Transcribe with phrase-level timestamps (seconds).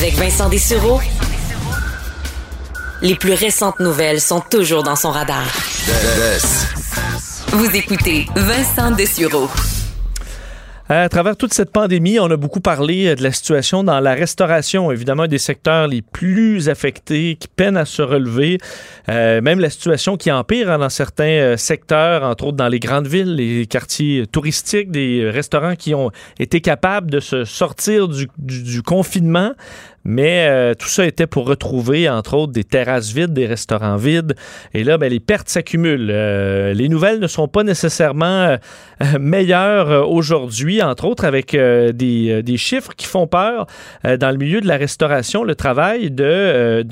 [0.00, 0.98] Avec Vincent Dessureau,
[3.02, 5.44] les plus récentes nouvelles sont toujours dans son radar.
[7.48, 9.50] Vous écoutez Vincent Dessureau.
[10.92, 14.90] À travers toute cette pandémie, on a beaucoup parlé de la situation dans la restauration,
[14.90, 18.58] évidemment un des secteurs les plus affectés, qui peinent à se relever.
[19.08, 22.80] Euh, même la situation qui empire hein, dans certains euh, secteurs, entre autres dans les
[22.80, 26.10] grandes villes, les quartiers touristiques, des restaurants qui ont
[26.40, 29.52] été capables de se sortir du confinement,
[30.04, 34.34] mais euh, tout ça était pour retrouver, entre autres, des terrasses vides, des restaurants vides.
[34.72, 36.10] Et là, ben, les pertes s'accumulent.
[36.10, 38.56] Euh, les nouvelles ne sont pas nécessairement euh,
[39.20, 43.66] meilleures aujourd'hui, entre autres avec des, chiffres qui font peur.
[44.04, 46.82] dans le milieu de la restauration, le travail de,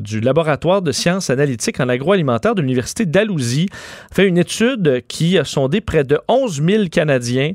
[0.00, 3.68] du laboratoire de sciences analytiques en agroalimentaire de l'Université d'Alousie
[4.12, 7.52] fait une étude qui a sondé près de 11 000 Canadiens,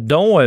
[0.00, 0.40] dont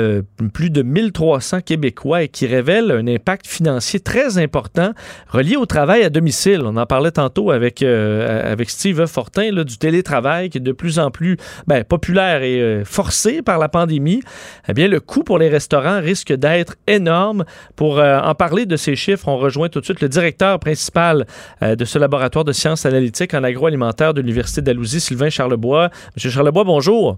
[0.54, 4.94] plus de 1300 Québécois, et qui révèle un impact financier très important
[5.28, 6.62] relié au travail à domicile.
[6.64, 11.00] On en parlait tantôt avec, euh, avec Steve Fortin du télétravail qui est de plus
[11.00, 14.22] en plus ben, populaire et euh, forcé par la pandémie.
[14.68, 17.46] Eh bien, le coût pour les restaurants risque d'être énorme.
[17.76, 21.26] Pour euh, en parler de ces chiffres, on rejoint tout de suite le directeur principal
[21.62, 25.90] de ce laboratoire de sciences analytiques en agroalimentaire de l'Université d'Alousie, Sylvain Charlebois.
[26.16, 27.18] Monsieur Charlebois, bonjour.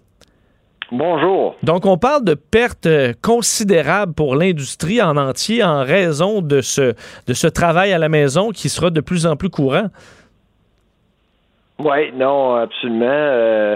[0.92, 1.56] Bonjour.
[1.64, 2.88] Donc, on parle de pertes
[3.22, 6.94] considérables pour l'industrie en entier en raison de ce,
[7.28, 9.88] de ce travail à la maison qui sera de plus en plus courant.
[11.80, 13.06] Oui, non, absolument.
[13.10, 13.76] Euh,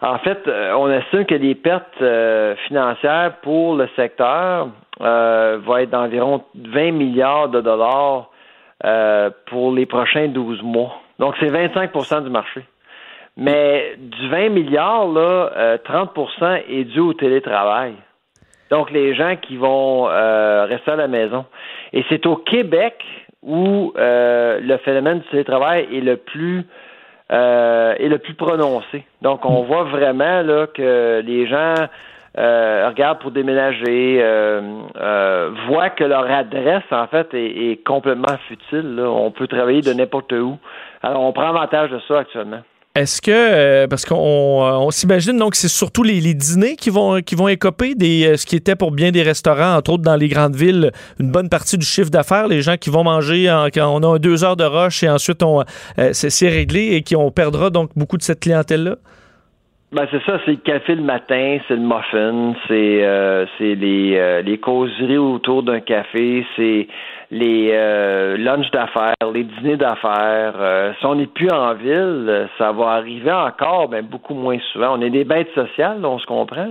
[0.00, 0.38] en fait,
[0.76, 4.68] on estime que les pertes euh, financières pour le secteur
[5.00, 8.30] euh, vont être d'environ 20 milliards de dollars
[8.84, 11.00] euh, pour les prochains 12 mois.
[11.18, 12.64] Donc, c'est 25% du marché.
[13.38, 17.94] Mais du 20 milliards, là, euh, 30% est dû au télétravail.
[18.68, 21.44] Donc, les gens qui vont euh, rester à la maison.
[21.92, 22.96] Et c'est au Québec
[23.42, 26.66] où euh, le phénomène du télétravail est le plus
[27.30, 29.04] euh, est le plus prononcé.
[29.22, 31.74] Donc, on voit vraiment là que les gens
[32.38, 38.96] euh, regardent pour déménager, euh, voient que leur adresse, en fait, est, est complètement futile.
[38.96, 39.04] Là.
[39.10, 40.58] On peut travailler de n'importe où.
[41.02, 42.62] Alors, on prend avantage de ça actuellement.
[42.98, 47.20] Est-ce que, euh, parce qu'on on, s'imagine donc c'est surtout les, les, dîners qui vont,
[47.20, 50.16] qui vont écoper des, euh, ce qui était pour bien des restaurants, entre autres dans
[50.16, 53.66] les grandes villes, une bonne partie du chiffre d'affaires, les gens qui vont manger en,
[53.66, 57.14] quand on a deux heures de rush et ensuite on, euh, c'est réglé et qui
[57.14, 58.96] on perdra donc beaucoup de cette clientèle-là?
[59.90, 64.18] Ben c'est ça, c'est le café le matin, c'est le muffin, c'est euh, c'est les
[64.18, 66.88] euh, les causeries autour d'un café, c'est
[67.30, 68.36] les euh,
[68.72, 70.54] d'affaires, les dîners d'affaires.
[70.58, 74.98] Euh, si on n'est plus en ville, ça va arriver encore, mais beaucoup moins souvent.
[74.98, 76.68] On est des bêtes sociales, on se comprend,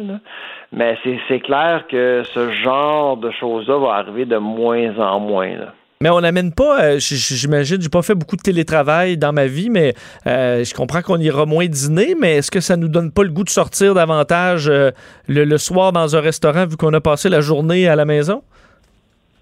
[0.71, 5.57] mais c'est c'est clair que ce genre de choses-là va arriver de moins en moins.
[5.99, 9.71] Mais on n'amène pas, euh, j'imagine, j'ai pas fait beaucoup de télétravail dans ma vie,
[9.71, 9.95] mais
[10.27, 13.31] euh, je comprends qu'on ira moins dîner, mais est-ce que ça nous donne pas le
[13.31, 14.91] goût de sortir davantage euh,
[15.27, 18.43] le, soir dans un restaurant vu qu'on a passé la journée à la maison?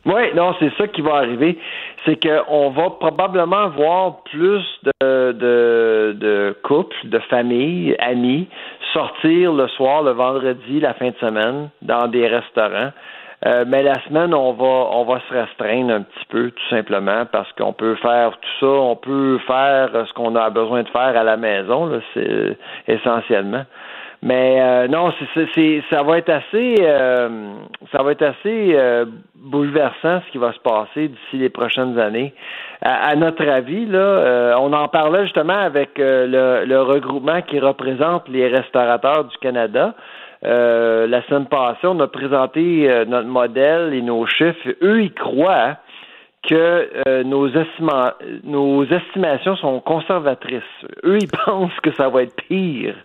[0.06, 1.58] Oui, non, c'est ça qui va arriver.
[2.06, 4.64] C'est qu'on va probablement voir plus
[5.02, 8.48] de, de, couples, de familles, amis
[8.94, 12.92] sortir le soir, le vendredi, la fin de semaine, dans des restaurants.
[13.46, 17.26] Euh, mais la semaine, on va on va se restreindre un petit peu, tout simplement,
[17.32, 21.18] parce qu'on peut faire tout ça, on peut faire ce qu'on a besoin de faire
[21.18, 23.66] à la maison, là, c'est essentiellement.
[24.22, 27.54] Mais euh, non, c'est, c'est, ça va être assez, euh,
[27.92, 29.06] ça va être assez euh,
[29.36, 32.34] bouleversant ce qui va se passer d'ici les prochaines années.
[32.82, 38.28] À, notre avis, là, euh, on en parlait justement avec le, le regroupement qui représente
[38.30, 39.96] les restaurateurs du Canada.
[40.46, 44.76] Euh, la semaine passée, on a présenté euh, notre modèle et nos chiffres.
[44.82, 45.78] Eux, ils croient
[46.48, 47.48] que euh, nos
[48.86, 50.62] estimations sont conservatrices.
[51.04, 52.96] Eux, ils pensent que ça va être pire.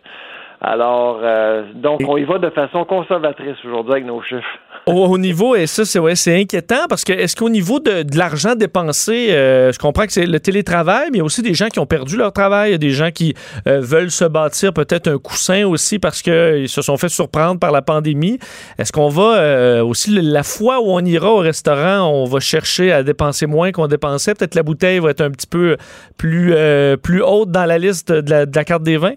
[0.62, 4.44] Alors, euh, donc, on y va de façon conservatrice aujourd'hui avec nos chiffres.
[4.86, 8.18] au, niveau, et ça, c'est ouais, c'est inquiétant parce que est-ce qu'au niveau de, de
[8.18, 11.54] l'argent dépensé, euh, je comprends que c'est le télétravail, mais il y a aussi des
[11.54, 13.34] gens qui ont perdu leur travail, il y a des gens qui
[13.66, 17.72] euh, veulent se bâtir peut-être un coussin aussi parce qu'ils se sont fait surprendre par
[17.72, 18.38] la pandémie.
[18.78, 22.92] Est-ce qu'on va euh, aussi, la fois où on ira au restaurant, on va chercher
[22.92, 24.34] à dépenser moins qu'on dépensait?
[24.34, 25.78] Peut-être la bouteille va être un petit peu
[26.18, 26.54] plus,
[27.02, 29.14] plus haute dans la liste de la, de la carte des vins?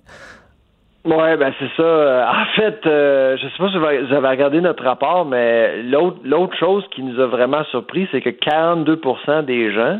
[1.05, 1.83] Oui, ben c'est ça.
[1.83, 6.55] Euh, en fait, euh, je sais pas si vous avez regardé notre rapport, mais l'autre
[6.57, 10.00] chose qui nous a vraiment surpris, c'est que 42% des gens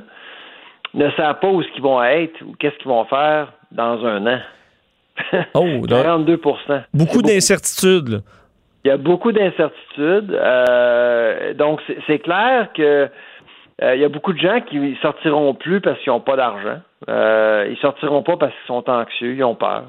[0.94, 4.28] ne savent pas où ce qu'ils vont être ou qu'est-ce qu'ils vont faire dans un
[4.28, 4.40] an.
[5.56, 6.40] Oh, 42
[6.94, 8.24] Beaucoup d'incertitudes.
[8.86, 10.32] Il y a beaucoup d'incertitudes.
[10.32, 13.10] Euh, donc, c'est clair que
[13.82, 16.80] il y a beaucoup de gens qui sortiront plus parce qu'ils n'ont pas d'argent.
[17.10, 19.84] Euh, ils sortiront pas parce qu'ils sont anxieux, ils ont peur.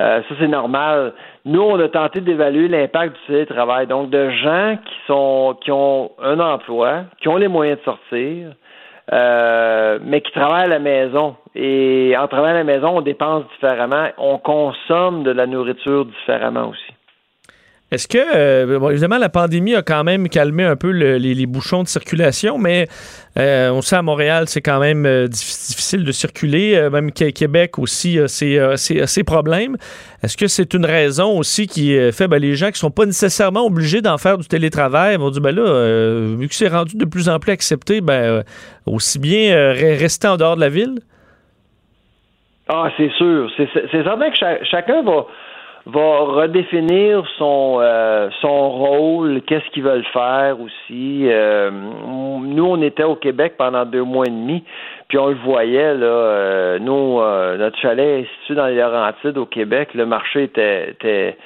[0.00, 1.12] Euh, ça, c'est normal.
[1.44, 3.86] Nous, on a tenté d'évaluer l'impact du télétravail.
[3.86, 8.52] Donc, de gens qui sont qui ont un emploi, qui ont les moyens de sortir,
[9.12, 11.36] euh, mais qui travaillent à la maison.
[11.54, 14.08] Et en travaillant à la maison, on dépense différemment.
[14.16, 16.91] On consomme de la nourriture différemment aussi.
[17.92, 21.88] Est-ce que, euh, évidemment, la pandémie a quand même calmé un peu les, bouchons de
[21.88, 22.88] circulation, mais
[23.38, 26.88] euh, on sait à Montréal, c'est quand même euh, difficile de circuler.
[26.90, 29.76] même Québec aussi a ses, problèmes.
[30.22, 33.66] Est-ce que c'est une raison aussi qui fait ben, les gens qui sont pas nécessairement
[33.66, 37.28] obligés d'en faire du télétravail vont dire ben là, vu que c'est rendu de plus
[37.28, 38.42] en plus accepté, ben
[38.86, 40.94] aussi bien rester en dehors de la ville?
[42.68, 43.50] Ah, c'est sûr.
[43.58, 45.26] C'est certain que chacun va
[45.86, 51.26] va redéfinir son euh, son rôle, qu'est-ce qu'ils veulent faire aussi.
[51.28, 54.62] Euh, nous, on était au Québec pendant deux mois et demi,
[55.08, 56.06] puis on le voyait là.
[56.06, 57.18] Euh, nous,
[57.58, 59.94] notre chalet est situé dans les Laurentides au Québec.
[59.94, 61.36] Le marché était, était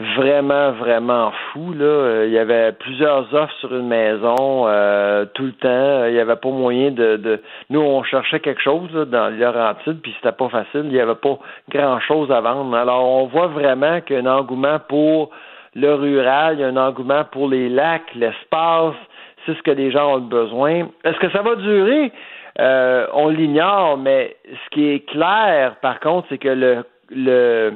[0.00, 1.72] vraiment, vraiment fou.
[1.72, 1.84] Là.
[1.84, 6.06] Euh, il y avait plusieurs offres sur une maison euh, tout le temps.
[6.06, 10.00] Il n'y avait pas moyen de, de, Nous, on cherchait quelque chose là, dans Laurentides,
[10.02, 10.82] puis c'était pas facile.
[10.84, 11.38] Il n'y avait pas
[11.70, 12.76] grand-chose à vendre.
[12.76, 15.30] Alors, on voit vraiment qu'il y a un engouement pour
[15.76, 18.94] le rural, il y a un engouement pour les lacs, l'espace.
[19.46, 20.88] C'est ce que les gens ont besoin.
[21.04, 22.12] Est-ce que ça va durer?
[22.60, 27.74] Euh, on l'ignore, mais ce qui est clair, par contre, c'est que le, le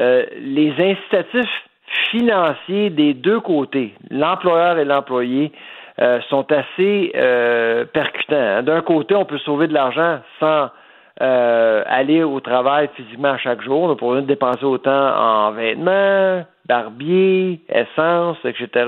[0.00, 1.68] euh, les incitatifs
[2.10, 5.52] financiers des deux côtés, l'employeur et l'employé,
[6.00, 8.36] euh, sont assez euh, percutants.
[8.36, 8.62] Hein.
[8.62, 10.68] D'un côté, on peut sauver de l'argent sans
[11.22, 13.82] aller au travail physiquement chaque jour.
[13.82, 18.86] On pourrait dépenser autant en vêtements, barbier, essence, etc.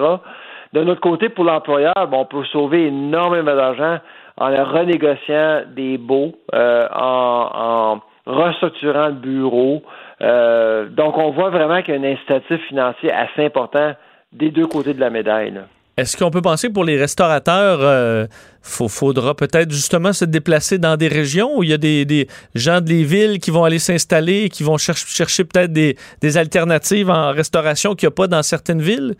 [0.73, 3.99] D'un autre côté, pour l'employeur, on peut sauver énormément d'argent
[4.39, 9.83] en renégociant des baux, en, en restructurant le bureau,
[10.23, 13.95] euh, donc, on voit vraiment qu'il y a un incitatif financier assez important
[14.33, 15.53] des deux côtés de la médaille.
[15.97, 18.27] Est-ce qu'on peut penser que pour les restaurateurs, il euh,
[18.63, 23.05] faudra peut-être justement se déplacer dans des régions où il y a des, gens des
[23.05, 28.07] villes qui vont aller s'installer et qui vont chercher peut-être des, alternatives en restauration qu'il
[28.07, 29.15] n'y a pas dans certaines villes?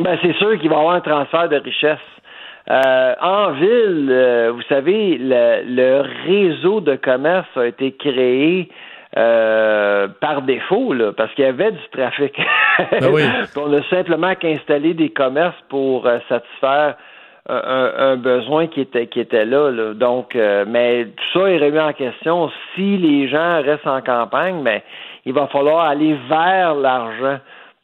[0.00, 1.98] Ben, c'est sûr qu'il va y avoir un transfert de richesse.
[2.70, 8.70] Euh, en ville, vous savez, le, le, réseau de commerce a été créé
[9.16, 12.40] euh, par défaut, là, parce qu'il y avait du trafic.
[12.92, 13.12] Ben
[13.56, 16.94] on a simplement qu'installer des commerces pour euh, satisfaire
[17.48, 19.94] un, besoin qui était qui était là.
[19.94, 22.50] Donc, euh, mais tout ça est remis en question.
[22.74, 24.82] Si les gens restent en campagne, mais ben,
[25.26, 27.38] il va falloir aller vers l'argent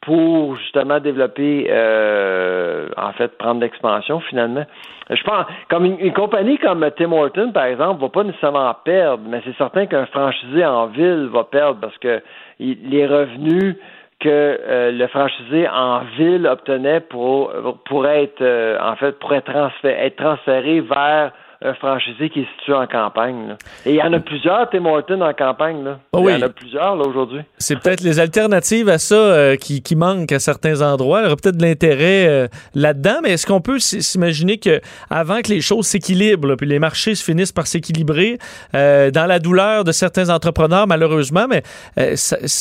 [0.07, 4.65] pour justement développer, euh, en fait, prendre l'expansion finalement.
[5.09, 9.41] Je pense, comme une, compagnie comme Tim Horton, par exemple, va pas nécessairement perdre, mais
[9.43, 12.21] c'est certain qu'un franchisé en ville va perdre parce que
[12.61, 13.75] les revenus
[14.21, 17.51] que euh, le franchisé en ville obtenait pour,
[17.83, 22.47] pour être, euh, en fait, pour être, transféré, être transféré vers un franchisé qui est
[22.57, 23.55] situé en campagne.
[23.85, 25.83] Et il y en a plusieurs, Tim Hortons, en campagne.
[25.83, 25.99] Là.
[26.13, 27.41] Ah il y en a plusieurs là, aujourd'hui.
[27.57, 31.21] C'est peut-être les alternatives à ça euh, qui, qui, manquent à certains endroits.
[31.21, 35.41] Il y aurait peut-être de l'intérêt euh, là-dedans, mais est-ce qu'on peut s'imaginer que avant
[35.41, 38.37] que les choses s'équilibrent, puis les marchés se finissent par s'équilibrer,
[38.75, 41.63] euh, dans la douleur de certains entrepreneurs, malheureusement, mais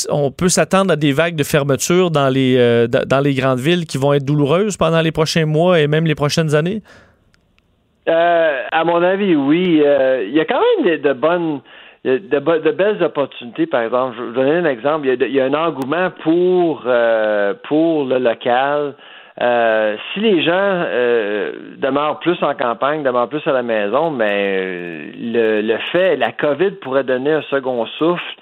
[0.09, 3.99] on peut s'attendre à des vagues de fermeture dans les, dans les grandes villes qui
[3.99, 6.83] vont être douloureuses pendant les prochains mois et même les prochaines années?
[8.09, 9.83] Euh, à mon avis, oui.
[9.85, 11.61] Euh, il y a quand même de, bonnes,
[12.05, 13.67] de, belles opportunités.
[13.67, 15.09] Par exemple, je vais vous donner un exemple.
[15.09, 18.95] Il y a, un engouement pour euh, pour le local.
[20.13, 20.85] si les gens
[21.79, 26.73] demeurent plus en campagne, demeurent plus à la maison, mais le, le fait, la COVID
[26.83, 28.37] pourrait donner un second souffle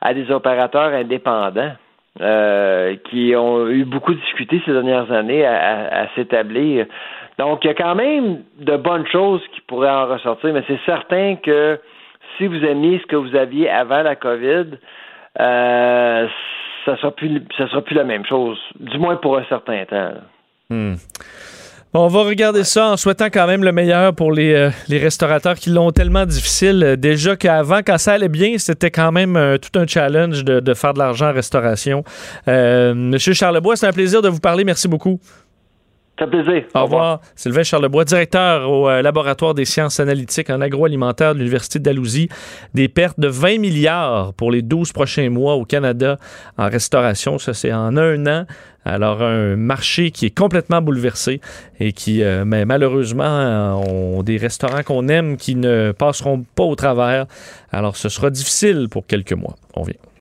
[0.00, 1.72] à des opérateurs indépendants.
[2.20, 6.86] euh, qui ont eu beaucoup discuté ces dernières années à, s'établir.
[7.38, 10.80] Donc, il y a quand même de bonnes choses qui pourraient en ressortir, mais c'est
[10.84, 11.78] certain que
[12.36, 14.66] si vous aimiez ce que vous aviez avant la COVID,
[15.38, 16.26] euh,
[16.84, 20.12] ça sera plus ça sera plus la même chose, du moins pour un certain temps.
[20.70, 20.94] Hmm.
[21.94, 25.56] on va regarder ça en souhaitant quand même le meilleur pour les, euh, les restaurateurs
[25.56, 26.96] qui l'ont tellement difficile.
[26.96, 30.74] Déjà qu'avant, quand ça allait bien, c'était quand même euh, tout un challenge de, de,
[30.74, 32.04] faire de l'argent en restauration.
[32.46, 34.64] Monsieur Charlebois, c'est un plaisir de vous parler.
[34.64, 35.18] Merci beaucoup.
[36.20, 36.64] Ça plaisir.
[36.74, 37.20] Au, revoir.
[37.34, 42.28] Sylvain Charlebois, directeur au laboratoire des sciences analytiques en agroalimentaire de l'Université d'Alousie.
[42.74, 46.18] Des pertes de 20 milliards pour les 12 prochains mois au Canada
[46.58, 47.38] en restauration.
[47.38, 48.44] Ça, c'est en un an.
[48.84, 51.40] Alors, un marché qui est complètement bouleversé
[51.78, 56.74] et qui, euh, mais malheureusement, ont des restaurants qu'on aime qui ne passeront pas au
[56.76, 57.26] travers.
[57.72, 59.56] Alors, ce sera difficile pour quelques mois.
[59.74, 59.94] On vient.